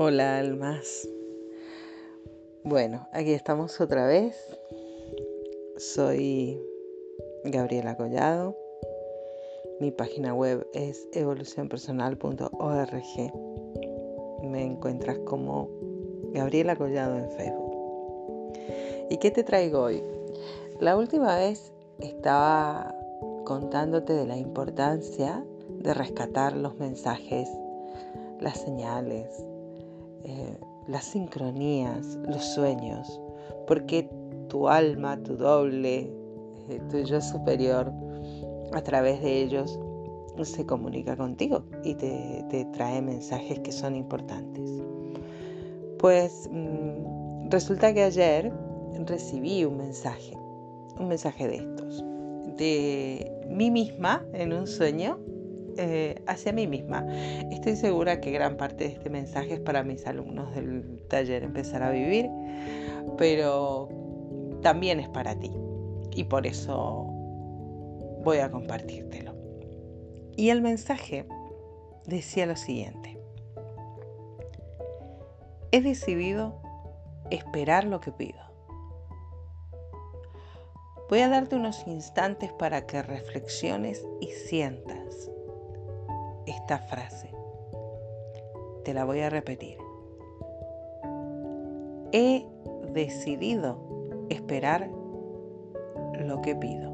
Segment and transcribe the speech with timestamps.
[0.00, 1.08] Hola almas.
[2.62, 4.36] Bueno, aquí estamos otra vez.
[5.76, 6.62] Soy
[7.42, 8.56] Gabriela Collado.
[9.80, 13.32] Mi página web es evolucionpersonal.org.
[14.44, 15.68] Me encuentras como
[16.32, 18.52] Gabriela Collado en Facebook.
[19.10, 20.00] ¿Y qué te traigo hoy?
[20.78, 22.94] La última vez estaba
[23.44, 27.48] contándote de la importancia de rescatar los mensajes,
[28.38, 29.44] las señales,
[30.28, 33.20] eh, las sincronías, los sueños,
[33.66, 34.10] porque
[34.48, 36.10] tu alma, tu doble,
[36.68, 37.90] eh, tu yo superior,
[38.72, 39.78] a través de ellos
[40.44, 44.70] se comunica contigo y te, trae mensajes que son importantes.
[45.98, 48.52] Pues mm, resulta que ayer
[49.06, 50.36] recibí un mensaje,
[50.98, 52.04] un mensaje de estos,
[52.56, 55.18] de mí misma en un sueño
[55.78, 57.06] eh, hacia mí misma.
[57.52, 61.84] Estoy segura que gran parte de este mensaje es para mis alumnos del taller Empezar
[61.84, 62.28] a Vivir,
[63.16, 63.88] pero
[64.60, 65.52] también es para ti
[66.16, 67.06] y por eso
[68.24, 69.34] voy a compartírtelo.
[70.36, 71.26] Y el mensaje
[72.06, 73.16] decía lo siguiente.
[75.70, 76.60] He decidido
[77.30, 78.40] esperar lo que pido.
[81.08, 84.97] Voy a darte unos instantes para que reflexiones y sientas
[86.50, 87.30] esta frase.
[88.84, 89.78] Te la voy a repetir.
[92.12, 92.46] He
[92.92, 93.78] decidido
[94.30, 94.90] esperar
[96.20, 96.88] lo que pido.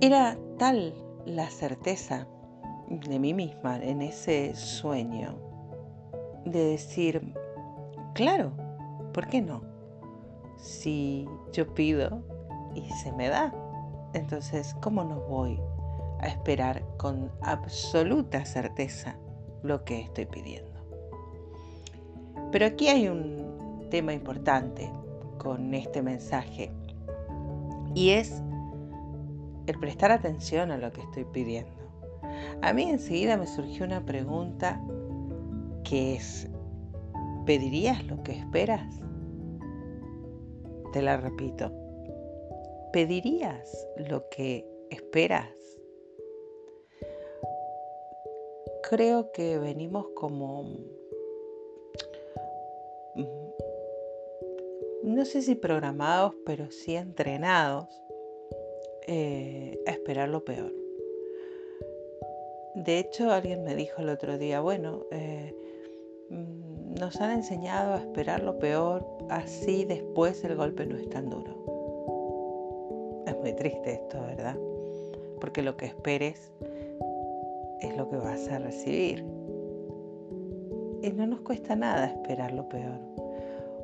[0.00, 2.28] Era tal la certeza
[2.88, 5.36] de mí misma en ese sueño
[6.44, 7.34] de decir,
[8.16, 8.50] Claro,
[9.12, 9.60] ¿por qué no?
[10.56, 12.22] Si yo pido
[12.74, 13.52] y se me da,
[14.14, 15.60] entonces, ¿cómo no voy
[16.20, 19.18] a esperar con absoluta certeza
[19.62, 20.80] lo que estoy pidiendo?
[22.52, 24.90] Pero aquí hay un tema importante
[25.36, 26.72] con este mensaje
[27.94, 28.42] y es
[29.66, 31.70] el prestar atención a lo que estoy pidiendo.
[32.62, 34.80] A mí enseguida me surgió una pregunta
[35.84, 36.48] que es,
[37.46, 38.92] ¿Pedirías lo que esperas?
[40.92, 41.70] Te la repito.
[42.92, 45.54] ¿Pedirías lo que esperas?
[48.90, 50.64] Creo que venimos como,
[53.14, 53.24] mm,
[55.04, 57.88] no sé si programados, pero sí entrenados
[59.06, 60.74] eh, a esperar lo peor.
[62.74, 65.54] De hecho, alguien me dijo el otro día, bueno, eh,
[66.30, 71.54] nos han enseñado a esperar lo peor, así después el golpe no es tan duro.
[73.26, 74.56] Es muy triste esto, ¿verdad?
[75.40, 76.52] Porque lo que esperes
[77.80, 79.24] es lo que vas a recibir.
[81.02, 82.98] Y no nos cuesta nada esperar lo peor.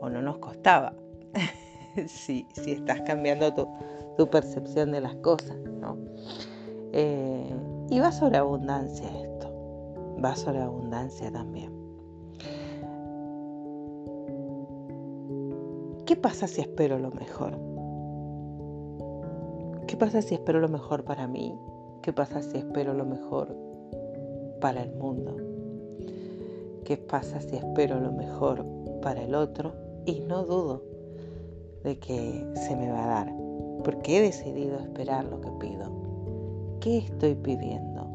[0.00, 0.92] O no nos costaba.
[2.08, 3.54] si, si, estás cambiando
[4.16, 5.96] tu, percepción de las cosas, ¿no?
[6.92, 7.54] Eh,
[7.90, 10.16] y va sobre abundancia esto.
[10.22, 11.85] Va sobre abundancia también.
[16.06, 17.58] ¿Qué pasa si espero lo mejor?
[19.88, 21.58] ¿Qué pasa si espero lo mejor para mí?
[22.00, 23.52] ¿Qué pasa si espero lo mejor
[24.60, 25.36] para el mundo?
[26.84, 28.64] ¿Qué pasa si espero lo mejor
[29.02, 29.74] para el otro?
[30.04, 30.84] Y no dudo
[31.82, 33.34] de que se me va a dar,
[33.82, 35.90] porque he decidido esperar lo que pido.
[36.78, 38.06] ¿Qué estoy pidiendo?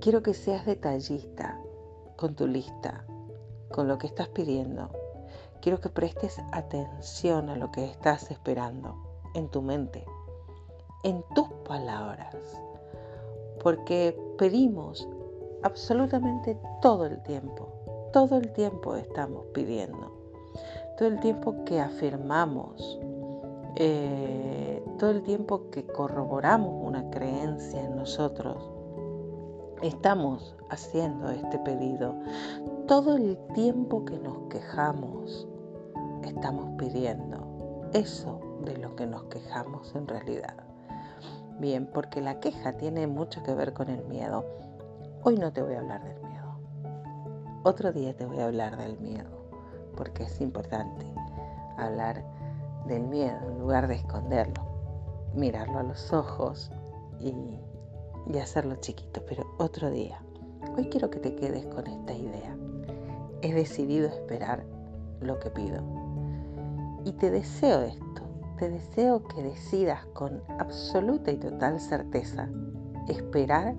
[0.00, 1.58] Quiero que seas detallista
[2.16, 3.06] con tu lista,
[3.70, 4.90] con lo que estás pidiendo,
[5.60, 8.94] quiero que prestes atención a lo que estás esperando
[9.34, 10.04] en tu mente,
[11.02, 12.36] en tus palabras,
[13.62, 15.08] porque pedimos
[15.62, 17.68] absolutamente todo el tiempo,
[18.12, 20.12] todo el tiempo estamos pidiendo,
[20.96, 22.98] todo el tiempo que afirmamos,
[23.76, 28.78] eh, todo el tiempo que corroboramos una creencia en nosotros,
[29.82, 32.14] estamos haciendo este pedido.
[32.86, 35.46] Todo el tiempo que nos quejamos,
[36.22, 40.54] estamos pidiendo eso de lo que nos quejamos en realidad.
[41.58, 44.44] Bien, porque la queja tiene mucho que ver con el miedo.
[45.22, 46.58] Hoy no te voy a hablar del miedo.
[47.64, 49.30] Otro día te voy a hablar del miedo,
[49.96, 51.06] porque es importante
[51.76, 52.24] hablar
[52.86, 54.62] del miedo en lugar de esconderlo,
[55.34, 56.70] mirarlo a los ojos
[57.18, 57.34] y,
[58.32, 60.22] y hacerlo chiquito, pero otro día.
[60.76, 62.56] Hoy quiero que te quedes con esta idea.
[63.42, 64.64] He decidido esperar
[65.20, 65.97] lo que pido
[67.08, 68.22] Y te deseo esto,
[68.58, 72.50] te deseo que decidas con absoluta y total certeza
[73.08, 73.74] esperar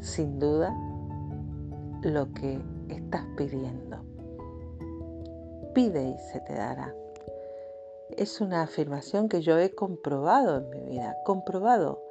[0.00, 0.76] sin duda
[2.02, 2.60] lo que
[2.90, 4.04] estás pidiendo.
[5.72, 6.94] Pide y se te dará.
[8.18, 12.02] Es una afirmación que yo he comprobado en mi vida, comprobado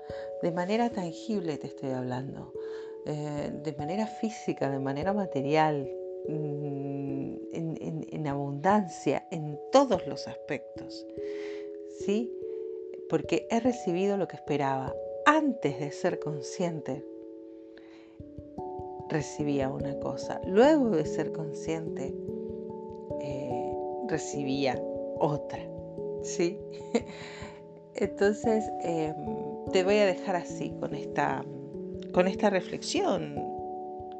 [0.41, 2.51] de manera tangible te estoy hablando,
[3.05, 5.87] eh, de manera física, de manera material,
[6.27, 7.34] mm,
[9.31, 11.05] en todos los aspectos.
[11.99, 12.31] ¿Sí?
[13.09, 14.95] Porque he recibido lo que esperaba
[15.25, 17.05] antes de ser consciente
[19.07, 22.15] recibía una cosa, luego de ser consciente
[23.21, 23.73] eh,
[24.07, 24.81] recibía
[25.19, 25.59] otra,
[26.23, 26.57] ¿sí?
[27.93, 29.15] Entonces em,
[29.71, 31.45] te voy a dejar así con esta,
[32.13, 33.35] con esta reflexión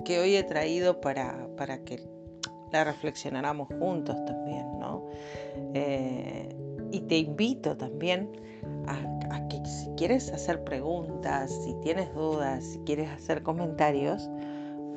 [0.05, 1.99] que hoy he traído para, para que
[2.83, 5.07] la juntos también, ¿no?
[5.73, 6.49] Eh,
[6.91, 8.29] y te invito también
[8.87, 14.29] a, a, que si quieres hacer preguntas, si tienes dudas, si quieres hacer comentarios,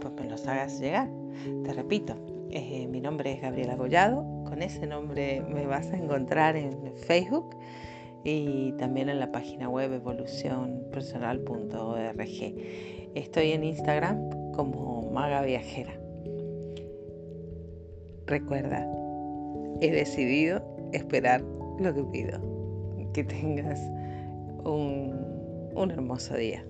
[0.01, 1.09] pues me los hagas llegar.
[1.65, 2.15] Te repito,
[2.51, 7.57] eh, mi nombre es Gabriela Gollado, con ese nombre me vas a encontrar en Facebook
[8.25, 12.55] y también en la página web evolucionpersonal.org.
[13.15, 16.07] Estoy en Instagram como Maga Viajera.
[18.29, 18.87] Recuerda,
[19.81, 21.43] he decidido esperar
[21.79, 22.39] lo que pido.
[23.15, 23.81] Que tengas
[24.65, 26.63] un, hermoso día.